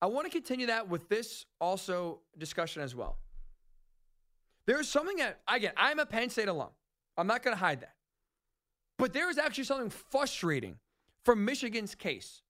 [0.01, 3.19] I want to continue that with this also discussion as well.
[4.69, 6.71] There's something that, again, I'm a Penn State alum.
[7.17, 7.95] I'm not going to hide that.
[8.99, 10.77] But there is actually something frustrating
[11.25, 12.43] from Michigan's case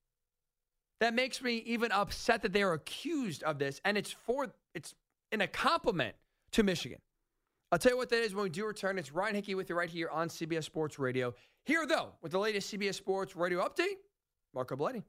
[1.00, 3.80] that makes me even upset that they are accused of this.
[3.84, 4.94] And it's for, it's
[5.32, 6.14] in a compliment
[6.52, 6.98] to Michigan.
[7.72, 8.98] I'll tell you what that is when we do return.
[8.98, 11.34] It's Ryan Hickey with you right here on CBS Sports Radio.
[11.64, 13.96] Here, though, with the latest CBS Sports Radio update,
[14.54, 15.02] Marco Belletti.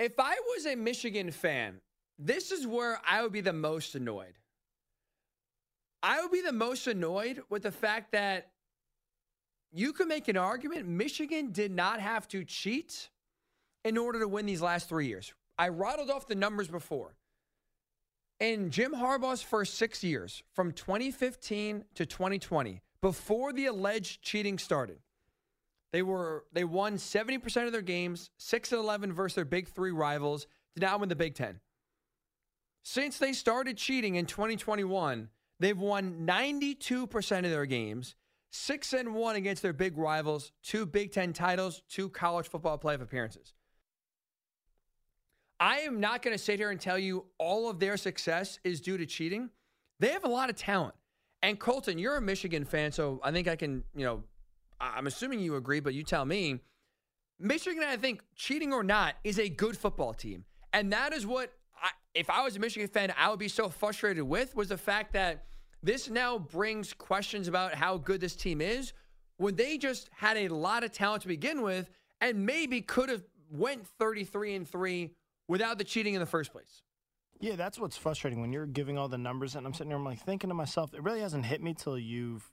[0.00, 1.78] If I was a Michigan fan,
[2.18, 4.32] this is where I would be the most annoyed.
[6.02, 8.48] I would be the most annoyed with the fact that
[9.70, 13.10] you could make an argument Michigan did not have to cheat
[13.84, 15.34] in order to win these last three years.
[15.58, 17.14] I rattled off the numbers before.
[18.40, 25.00] In Jim Harbaugh's first six years, from 2015 to 2020, before the alleged cheating started,
[25.92, 29.90] they were they won 70% of their games, 6 and 11 versus their big 3
[29.90, 31.60] rivals to now win the Big 10.
[32.82, 38.16] Since they started cheating in 2021, they've won 92% of their games,
[38.52, 43.02] 6 and 1 against their big rivals, two Big 10 titles, two college football playoff
[43.02, 43.54] appearances.
[45.58, 48.80] I am not going to sit here and tell you all of their success is
[48.80, 49.50] due to cheating.
[49.98, 50.94] They have a lot of talent.
[51.42, 54.22] And Colton, you're a Michigan fan, so I think I can, you know,
[54.80, 56.60] I'm assuming you agree, but you tell me.
[57.38, 60.44] Michigan, I think, cheating or not, is a good football team.
[60.72, 63.68] And that is what, I, if I was a Michigan fan, I would be so
[63.68, 65.44] frustrated with was the fact that
[65.82, 68.92] this now brings questions about how good this team is
[69.38, 71.88] when they just had a lot of talent to begin with
[72.20, 75.10] and maybe could have went 33 and 3
[75.48, 76.82] without the cheating in the first place.
[77.40, 80.04] Yeah, that's what's frustrating when you're giving all the numbers and I'm sitting there I'm
[80.04, 82.46] like thinking to myself, it really hasn't hit me till you've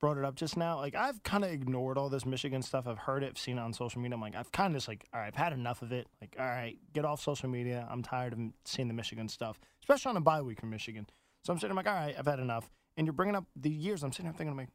[0.00, 0.76] brought it up just now.
[0.76, 2.86] Like I've kind of ignored all this Michigan stuff.
[2.86, 4.14] I've heard it, seen it on social media.
[4.14, 6.06] I'm like, I've kind of just like, all right, I've had enough of it.
[6.20, 7.86] Like, all right, get off social media.
[7.90, 11.06] I'm tired of seeing the Michigan stuff, especially on a bye week for Michigan.
[11.42, 12.70] So I'm sitting, I'm like, all right, I've had enough.
[12.96, 14.02] And you're bringing up the years.
[14.02, 14.68] I'm sitting here thinking, like,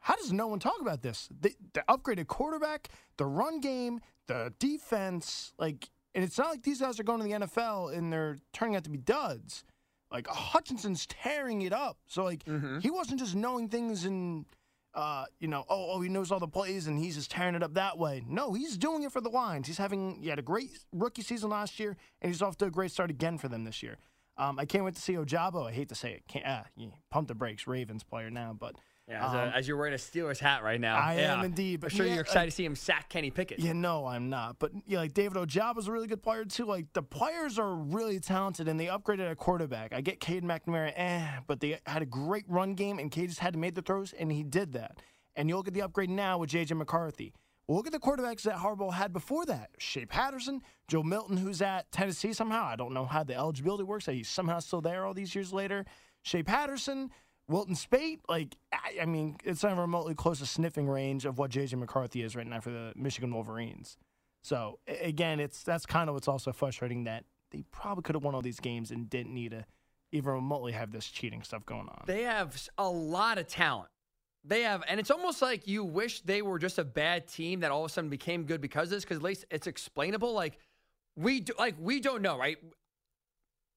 [0.00, 1.28] how does no one talk about this?
[1.40, 6.80] The, the upgraded quarterback, the run game, the defense, like, and it's not like these
[6.80, 9.64] guys are going to the NFL and they're turning out to be duds
[10.10, 11.98] like Hutchinson's tearing it up.
[12.06, 12.78] So like mm-hmm.
[12.80, 14.46] he wasn't just knowing things and
[14.94, 17.62] uh, you know, oh, oh, he knows all the plays and he's just tearing it
[17.62, 18.24] up that way.
[18.26, 19.66] No, he's doing it for the Lions.
[19.66, 22.70] He's having he had a great rookie season last year, and he's off to a
[22.70, 23.98] great start again for them this year.
[24.36, 25.68] Um, I can't wait to see Ojabo.
[25.68, 28.76] I hate to say it, can't ah, yeah, pump the brakes, Ravens player now, but
[29.08, 30.96] yeah, as, um, a, as, you're wearing a Steelers hat right now.
[30.96, 31.34] I yeah.
[31.34, 31.80] am indeed.
[31.80, 33.58] But I'm sure yeah, you're excited to see him sack Kenny Pickett.
[33.58, 34.58] Yeah, no, I'm not.
[34.58, 36.66] But yeah, like David Ojabo is a really good player too.
[36.66, 39.94] Like the players are really talented, and they upgraded at quarterback.
[39.94, 43.40] I get Cade McNamara, eh, but they had a great run game, and Cade just
[43.40, 44.98] had to make the throws, and he did that.
[45.36, 47.32] And you look at the upgrade now with JJ McCarthy.
[47.68, 49.70] Well, look at the quarterbacks that Harbaugh had before that.
[49.78, 52.64] Shea Patterson, Joe Milton, who's at Tennessee somehow.
[52.64, 54.06] I don't know how the eligibility works.
[54.06, 55.84] That he's somehow still there all these years later.
[56.22, 57.10] Shea Patterson,
[57.48, 61.50] Wilton Speight, like, I, I mean, it's not remotely close to sniffing range of what
[61.50, 63.96] JJ McCarthy is right now for the Michigan Wolverines.
[64.42, 68.34] So again, it's that's kind of what's also frustrating that they probably could have won
[68.34, 69.64] all these games and didn't need to
[70.12, 72.04] even remotely have this cheating stuff going on.
[72.06, 73.90] They have a lot of talent.
[74.44, 77.70] they have, and it's almost like you wish they were just a bad team that
[77.70, 79.04] all of a sudden became good because of this.
[79.04, 80.32] Because at least it's explainable.
[80.32, 80.58] Like
[81.16, 82.58] we do, like we don't know, right?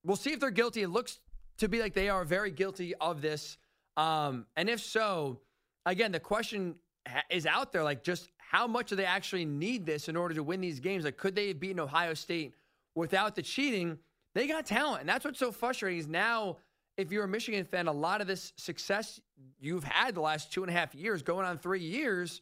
[0.04, 0.84] We'll see if they're guilty.
[0.84, 1.20] It looks
[1.62, 3.58] to be like they are very guilty of this.
[3.96, 5.40] Um, and if so,
[5.86, 6.76] again, the question
[7.08, 10.36] ha- is out there: like, just how much do they actually need this in order
[10.36, 11.06] to win these games?
[11.06, 12.54] Like, could they have beaten Ohio State
[12.96, 13.98] without the cheating?
[14.34, 16.00] They got talent, and that's what's so frustrating.
[16.00, 16.58] Is now
[16.98, 19.22] if you're a Michigan fan, a lot of this success
[19.60, 22.42] you've had the last two and a half years, going on three years,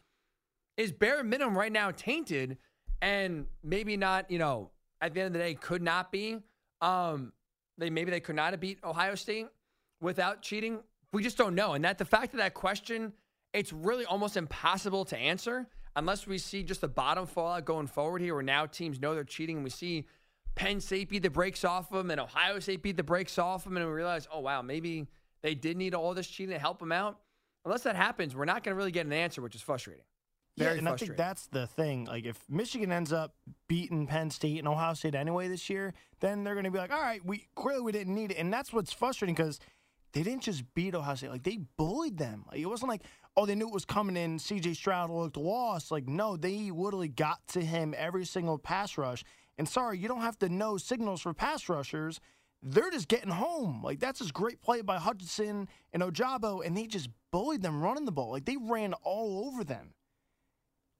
[0.78, 2.58] is bare minimum right now tainted
[3.02, 6.38] and maybe not, you know, at the end of the day, could not be.
[6.82, 7.32] Um,
[7.80, 9.48] they maybe they could not have beat Ohio State
[10.02, 10.80] without cheating.
[11.12, 11.74] We just don't know.
[11.74, 13.14] And that the fact of that question,
[13.54, 18.22] it's really almost impossible to answer unless we see just the bottom fallout going forward
[18.22, 20.06] here, where now teams know they're cheating and we see
[20.56, 23.66] Penn State beat the brakes off of them and Ohio State beat the brakes off
[23.66, 25.08] of them, and we realize, oh wow, maybe
[25.42, 27.20] they did need all this cheating to help them out.
[27.66, 30.04] Unless that happens, we're not going to really get an answer, which is frustrating.
[30.58, 32.06] Very yeah, and I think that's the thing.
[32.06, 33.34] Like, if Michigan ends up
[33.68, 36.92] beating Penn State and Ohio State anyway this year, then they're going to be like,
[36.92, 39.60] all right, we clearly we didn't need it, and that's what's frustrating because
[40.14, 42.46] they didn't just beat Ohio State; like they bullied them.
[42.52, 43.04] Like, it wasn't like,
[43.38, 44.38] oh, they knew it was coming in.
[44.38, 44.74] C.J.
[44.74, 45.92] Stroud looked lost.
[45.92, 49.24] Like, no, they literally got to him every single pass rush.
[49.58, 52.20] And sorry, you don't have to know signals for pass rushers.
[52.64, 53.82] They're just getting home.
[53.84, 58.06] Like that's just great play by Hutchinson and Ojabo, and they just bullied them running
[58.06, 58.32] the ball.
[58.32, 59.94] Like they ran all over them.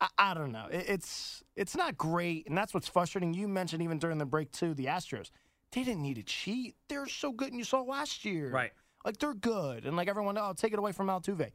[0.02, 0.68] I, I don't know.
[0.72, 3.34] It, it's it's not great, and that's what's frustrating.
[3.34, 5.30] You mentioned even during the break too, the Astros.
[5.72, 6.76] They didn't need to cheat.
[6.88, 8.50] They're so good, and you saw last year.
[8.50, 8.72] Right.
[9.06, 11.52] Like they're good, and like everyone, oh, take it away from Altuve.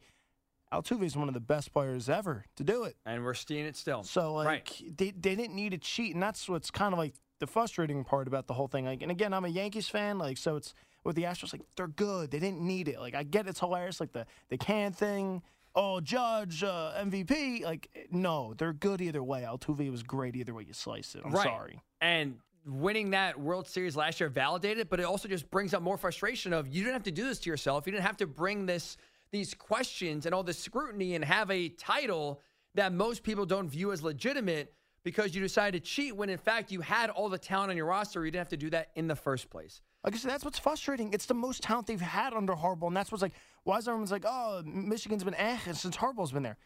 [0.73, 2.95] Altuve is one of the best players ever to do it.
[3.05, 4.03] and we're seeing it still.
[4.03, 4.83] So like Right.
[4.97, 8.27] they they didn't need to cheat, and that's what's kind of like the frustrating part
[8.27, 8.85] about the whole thing.
[8.85, 11.87] Like, and again, I'm a Yankees fan, like so it's with the Astros, like they're
[11.87, 12.31] good.
[12.31, 12.99] They didn't need it.
[12.99, 15.43] Like I get it's hilarious, like the the can thing.
[15.75, 17.63] Oh, Judge uh, MVP.
[17.63, 19.41] Like no, they're good either way.
[19.41, 21.21] Altuve was great either way you slice it.
[21.25, 21.43] I'm Right.
[21.43, 21.81] sorry.
[22.01, 25.81] And winning that World Series last year validated, it, but it also just brings up
[25.83, 27.85] more frustration of you didn't have to do this to yourself.
[27.85, 28.97] You didn't have to bring this
[29.31, 32.41] these questions and all this scrutiny and have a title
[32.75, 36.71] that most people don't view as legitimate because you decided to cheat when in fact
[36.71, 38.23] you had all the talent on your roster.
[38.23, 39.81] You didn't have to do that in the first place.
[40.03, 41.11] Like I said, that's what's frustrating.
[41.13, 43.33] It's the most talent they've had under Harbaugh, and that's what's like.
[43.65, 46.57] Why is everyone's like, oh, Michigan's been eh since Harbaugh's been there?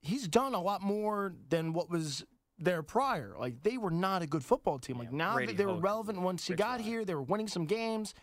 [0.00, 2.24] He's done a lot more than what was
[2.58, 3.34] there prior.
[3.38, 4.98] Like they were not a good football team.
[4.98, 7.66] Like now Brady that they were relevant once he got here, they were winning some
[7.66, 8.14] games.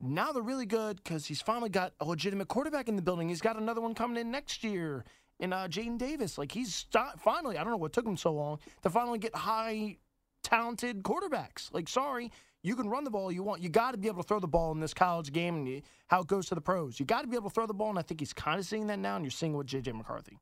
[0.00, 3.28] Now they're really good because he's finally got a legitimate quarterback in the building.
[3.28, 5.04] He's got another one coming in next year
[5.40, 6.38] in uh, Jadyn Davis.
[6.38, 9.34] Like he's st- finally, I don't know what took him so long to finally get
[9.34, 9.96] high
[10.42, 11.72] talented quarterbacks.
[11.72, 12.30] Like, sorry,
[12.62, 13.62] you can run the ball you want.
[13.62, 15.82] You got to be able to throw the ball in this college game and you,
[16.08, 17.00] how it goes to the pros.
[17.00, 18.66] You got to be able to throw the ball, and I think he's kind of
[18.66, 19.92] seeing that now, and you're seeing it with J.J.
[19.92, 20.38] McCarthy.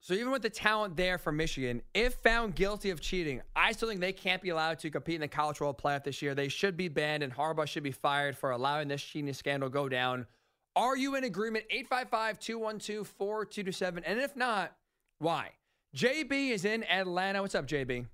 [0.00, 3.88] So even with the talent there for Michigan, if found guilty of cheating, I still
[3.88, 6.34] think they can't be allowed to compete in the college football playoff this year.
[6.34, 9.88] They should be banned, and Harbaugh should be fired for allowing this cheating scandal go
[9.88, 10.26] down.
[10.74, 11.66] Are you in agreement?
[11.92, 14.02] 855-212-4227.
[14.04, 14.72] And if not,
[15.18, 15.50] why?
[15.94, 17.40] JB is in Atlanta.
[17.40, 18.06] What's up, JB?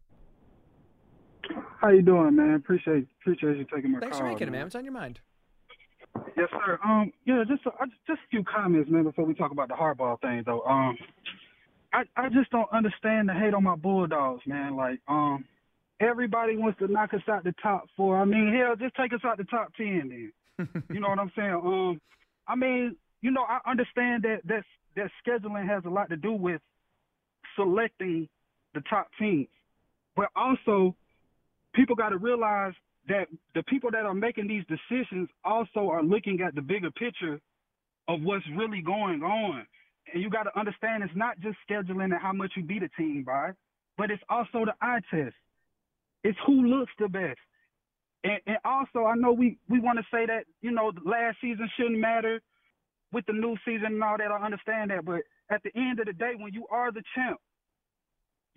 [1.88, 2.53] How you doing, man?
[2.53, 4.27] Appreciate appreciate you taking my Thanks call.
[4.27, 4.64] for making it, man.
[4.64, 5.20] What's on your mind?
[6.37, 6.79] Yes, sir.
[6.85, 10.42] Um, yeah, just just a few comments, man, before we talk about the Harbaugh thing,
[10.44, 10.61] though.
[10.64, 10.98] Um,
[11.94, 14.77] I I just don't understand the hate on my Bulldogs, man.
[14.77, 15.46] Like, um,
[15.98, 18.20] everybody wants to knock us out the top four.
[18.20, 20.68] I mean, hell, just take us out the top ten, then.
[20.92, 21.55] you know what I'm saying?
[21.55, 22.03] Um,
[22.46, 24.64] I mean, you know, I understand that that
[24.96, 26.61] that scheduling has a lot to do with
[27.57, 28.29] selecting
[28.74, 29.48] the top teams,
[30.14, 30.94] but also
[31.75, 32.73] people got to realize
[33.09, 37.41] that the people that are making these decisions also are looking at the bigger picture
[38.07, 39.67] of what's really going on.
[40.13, 42.89] And you got to understand it's not just scheduling and how much you beat a
[42.91, 43.53] team by,
[43.97, 45.35] but it's also the eye test.
[46.25, 47.39] It's who looks the best.
[48.25, 51.39] And, and also, I know we, we want to say that, you know, the last
[51.41, 52.41] season shouldn't matter
[53.13, 54.31] with the new season and all that.
[54.31, 55.05] I understand that.
[55.05, 57.39] But at the end of the day, when you are the champ,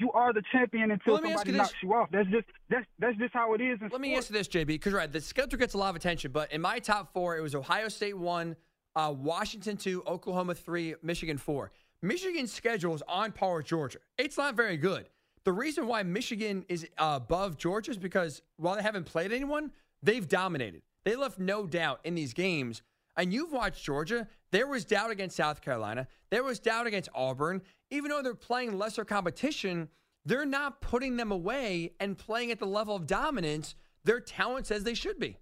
[0.02, 2.10] you are the champion until Well, me somebody you knocks you off.
[2.12, 3.80] That's just that's that's just how it is.
[3.82, 4.32] Let me sports.
[4.32, 6.80] answer this, JB, because right, the schedule gets a lot of attention, but in my
[6.80, 8.56] top four, it was Ohio State one,
[8.96, 11.72] uh, Washington two, Oklahoma three, Michigan four.
[12.02, 14.00] Michigan's schedule is on par with Georgia.
[14.18, 15.08] It's not very good.
[15.44, 19.72] The reason why Michigan is uh, above Georgia is because while they haven't played anyone,
[20.04, 20.82] they've dominated.
[21.06, 22.82] They left no doubt in these games.
[23.18, 24.28] And you've watched Georgia.
[24.52, 26.08] There was doubt against South Carolina.
[26.30, 27.62] There was doubt against Auburn.
[27.92, 29.90] Even though they're playing lesser competition,
[30.26, 34.84] they're not putting them away and playing at the level of dominance their talent says
[34.84, 35.38] they should be.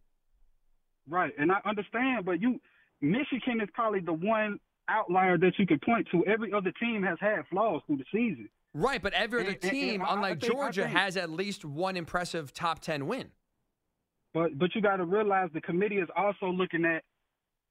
[1.07, 2.59] Right, and I understand, but you,
[3.01, 6.25] Michigan is probably the one outlier that you can point to.
[6.25, 8.49] Every other team has had flaws through the season.
[8.73, 11.15] Right, but every other And- and- team, and I- I unlike think- Georgia, think- has
[11.15, 13.31] at least one impressive top 10 win.
[14.33, 17.03] But but you got to realize the committee is also looking at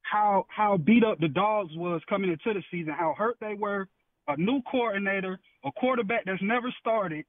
[0.02, 3.88] how how beat up the dogs was coming into the season, how hurt they were,
[4.28, 7.24] a new coordinator, a quarterback that's never started.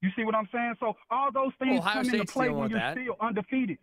[0.00, 0.74] You see what I'm saying?
[0.80, 2.94] So all those things Ohio come State's into play when you're that.
[2.96, 3.78] still undefeated.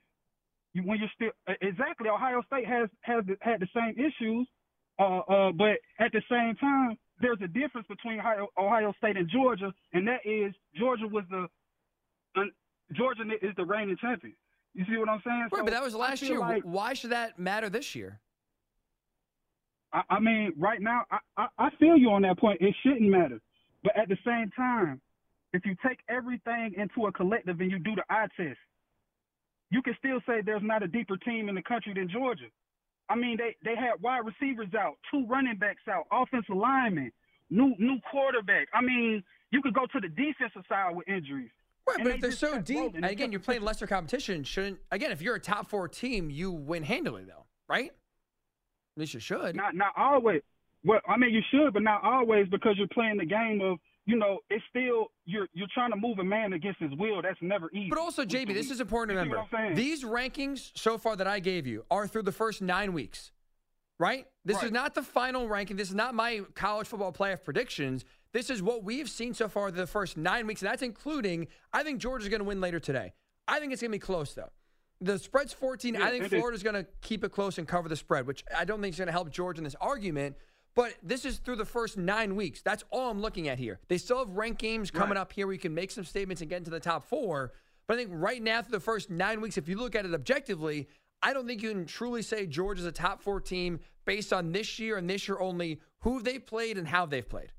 [0.73, 4.47] You, when you're still uh, exactly Ohio State has has the- had the same issues,
[4.99, 9.29] uh, uh, but at the same time, there's a difference between Ohio, Ohio State and
[9.29, 11.47] Georgia, and that is Georgia was the
[12.35, 12.51] un,
[12.93, 14.33] Georgia is the reigning champion.
[14.73, 15.41] You see what I'm saying?
[15.41, 16.39] Right, So but that was last year.
[16.39, 18.19] like- Why should that matter this year?
[19.93, 22.61] I, I mean, right now, I, I, I feel you on that point.
[22.61, 23.39] It shouldn't matter.
[23.83, 25.01] But at the same time,
[25.53, 28.59] if you take everything into a collective and you do the eye test,
[29.71, 32.45] you can still say there's not a deeper team in the country than Georgia.
[33.09, 37.11] I mean, they, they had wide receivers out, two running backs out, offensive linemen,
[37.49, 38.67] new new quarterback.
[38.73, 41.49] I mean, you could go to the defensive side with injuries.
[41.87, 44.43] Right, And but if they're so deep, and again, you're playing lesser competition.
[44.43, 47.91] Shouldn't again, if you're a top four team, you win handily, though, right?
[48.95, 49.55] At least you should.
[49.55, 50.41] Not not always.
[50.83, 53.79] Well, I mean, you should, but not always because you're playing the game of
[54.09, 57.21] you know, it's still you're you're trying to move a man against his will.
[57.21, 57.89] That's never easy.
[57.89, 59.47] But also, JB, this is important to You remember.
[59.51, 59.75] what I'm?
[59.75, 63.31] These rankings so far that I gave you are through the first nine weeks,
[63.99, 64.25] right?
[64.45, 65.77] This is not the final ranking.
[65.77, 68.03] This is not my college football playoff predictions.
[68.33, 71.47] This is what we've seen so far the first nine weeks, and that's including.
[71.71, 73.13] I think Georgia's going to win later today.
[73.47, 74.49] I think it's going to be close though.
[75.01, 75.93] The spread's 14.
[75.93, 76.27] Yeah, I think.
[76.27, 78.97] Florida's going to keep it close and cover the spread, which I don't think is
[78.97, 80.35] going to help George in this argument.
[80.75, 82.61] But this is through the first nine weeks.
[82.61, 83.79] That's all I'm looking at here.
[83.87, 85.17] They still have ranked games coming Right.
[85.21, 87.53] up here where you can make some statements and get into the top four.
[87.87, 90.13] But I think right now, through the first nine weeks, if you look at it
[90.13, 90.87] objectively,
[91.21, 94.51] I don't think you can truly say George is a top four team based on
[94.51, 97.51] this year and this year only, who they've played and how they've played.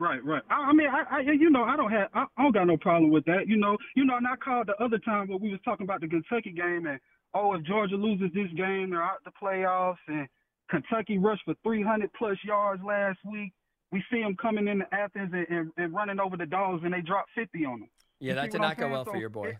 [0.00, 0.42] Right, right.
[0.48, 2.76] I, I mean, I, I, you know, I don't have, I, I don't got no
[2.76, 3.48] problem with that.
[3.48, 6.00] You know, you know, and I called the other time where we was talking about
[6.00, 7.00] the Kentucky game, and
[7.34, 10.28] oh, if Georgia loses this game, they're out the playoffs, and
[10.70, 13.52] Kentucky rushed for 300 plus yards last week.
[13.90, 17.00] We see them coming into Athens and, and, and running over the dogs, and they
[17.00, 17.88] dropped 50 on them.
[18.20, 19.56] Yeah, You that did not go well for your boy.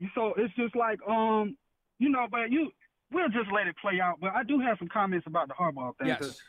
[0.00, 1.56] it- So it's just like, um,
[1.98, 2.70] you know, but you,
[3.10, 4.18] we'll just let it play out.
[4.20, 6.08] But I do have some comments about the Harbaugh thing.
[6.08, 6.40] Yes.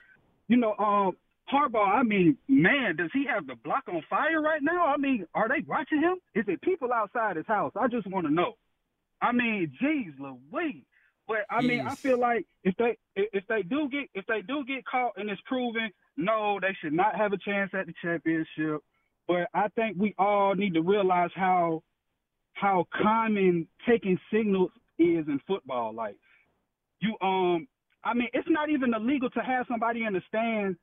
[0.48, 1.16] you know, um,
[1.50, 4.86] Harbaugh, I mean, man, does he have the block on fire right now?
[4.86, 6.18] I mean, are they watching him?
[6.34, 7.74] Is it people outside his house?
[7.80, 8.54] I just want to know.
[9.22, 10.84] I mean, geez, Louise.
[11.28, 14.42] But I mean, I feel like if they if if they do get if they
[14.42, 17.94] do get caught and it's proven, no, they should not have a chance at the
[18.02, 18.82] championship.
[19.28, 21.84] But I think we all need to realize how
[22.54, 25.94] how common taking signals is in football.
[25.94, 26.16] Like
[27.00, 27.68] you um
[28.04, 30.78] I mean, it's not even illegal to have somebody in the stands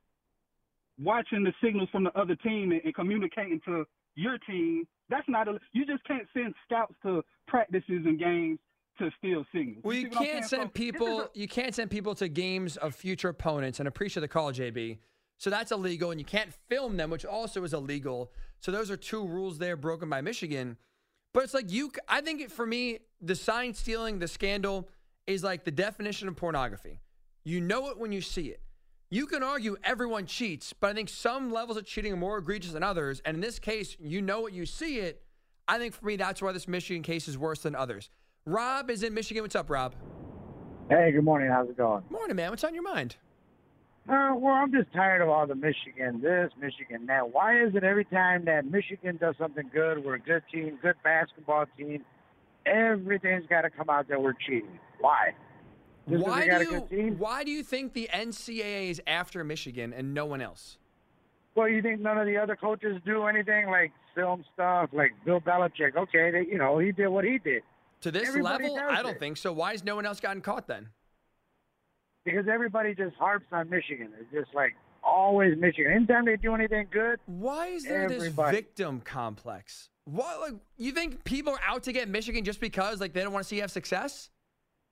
[1.01, 3.85] watching the signals from the other team and, and communicating to
[4.15, 4.85] your team.
[5.09, 8.59] That's not a, you just can't send scouts to practices and games
[8.99, 9.77] to steal signals.
[9.83, 11.21] Well, see you can't send people.
[11.21, 14.97] a- You can't send people to games of future opponents, and appreciate the call, JB.
[15.37, 18.31] So that's illegal, and you can't film them, which also is illegal.
[18.59, 20.75] So those are two rules there broken by Michigan.
[21.33, 21.91] But it's like you.
[22.09, 24.89] I think it, for me, the sign stealing, the scandal,
[25.27, 26.99] is like the definition of pornography.
[27.45, 28.61] You know it when you see it.
[29.11, 32.73] You can argue everyone cheats, but I think some levels of cheating are more egregious
[32.73, 33.23] than others.
[33.25, 35.23] And in this case, you know it, you see it.
[35.67, 38.11] I think for me, that's why this Michigan case is worse than others.
[38.45, 39.41] Rob is in Michigan.
[39.41, 39.95] What's up, Rob?
[40.91, 41.49] Hey, good morning.
[41.49, 42.03] How's it going?
[42.11, 42.51] Morning, man.
[42.51, 43.15] What's on your mind?
[44.07, 47.33] Uh, well, I'm just tired of all the Michigan this, Michigan that.
[47.33, 50.95] Why is it every time that Michigan does something good, we're a good team, good
[51.03, 52.05] basketball team,
[52.67, 54.79] everything's got to come out that we're cheating?
[54.99, 55.33] Why?
[56.09, 57.11] Just Why do you?
[57.17, 60.77] Why do you think the NCAA is after Michigan and no one else?
[61.55, 65.41] Well, you think none of the other coaches do anything like film stuff, like Bill
[65.41, 65.95] Belichick?
[65.95, 67.63] Okay, they, you know, he did what he did
[68.01, 69.19] To this Everybody level, I don't it.
[69.19, 69.51] think so.
[69.51, 70.89] Why has no one else gotten caught then?
[72.25, 74.09] because everybody just harps on Michigan.
[74.19, 75.91] It's just like always Michigan.
[75.91, 79.89] Anytime they do anything good, Why is there this victim complex?
[80.05, 83.33] What like you think people are out to get Michigan just because like they don't
[83.33, 84.29] want to see you have success?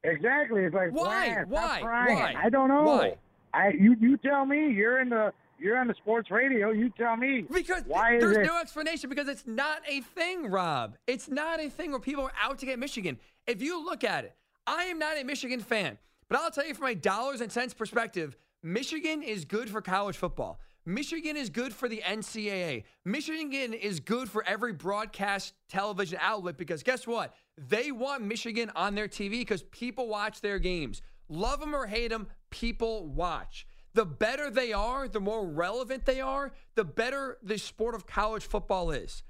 [0.03, 0.63] Exactly.
[0.63, 1.43] It's like Why?
[1.47, 1.81] Why?
[1.81, 2.33] Why?
[2.37, 2.83] I don't know.
[2.83, 3.15] Why?
[3.53, 4.71] I you you tell me.
[4.71, 6.71] You're in the you're on the sports radio.
[6.71, 7.45] You tell me.
[7.51, 10.95] Because Why is there's it- no explanation because it's not a thing, Rob.
[11.07, 13.17] It's not a thing where people are out to get Michigan.
[13.47, 14.35] If you look at it,
[14.67, 15.97] I am not a Michigan fan,
[16.29, 20.17] but I'll tell you from a dollars and cents perspective, Michigan is good for college
[20.17, 20.59] football.
[20.85, 22.83] Michigan is good for the NCAA.
[23.03, 27.33] Michigan is good for every broadcast television outlet because guess what?
[27.57, 31.01] They want Michigan on their TV because people watch their games.
[31.27, 33.67] Love them or hate them, people watch.
[33.93, 38.45] The better they are, the more relevant they are, the better the sport of college
[38.45, 39.23] football is.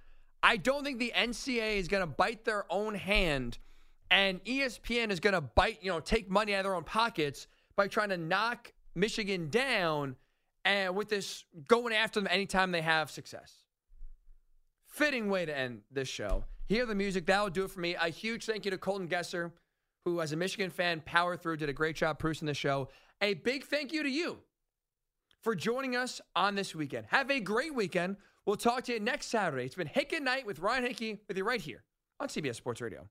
[0.44, 3.58] I don't think the NCAA is going to bite their own hand
[4.12, 7.48] and ESPN is going to bite, you know, take money out of their own pockets
[7.76, 10.16] by trying to knock Michigan down
[10.66, 13.54] and with this going after them anytime they have success.
[14.88, 16.44] Fitting way to end this show.
[16.68, 17.26] Hear the music.
[17.26, 17.96] That'll do it for me.
[17.96, 19.52] A huge thank you to Colton Gesser,
[20.04, 22.90] who, as a Michigan fan, powered through, did a great job producing the show.
[23.22, 24.40] A big thank you to you
[25.42, 27.06] for joining us on this weekend.
[27.10, 28.18] Have a great weekend.
[28.46, 29.66] We'll talk to you next Saturday.
[29.66, 31.84] It's been Hick at Night with Ryan Hickey with you right here
[32.20, 33.08] on CBS Sports Radio.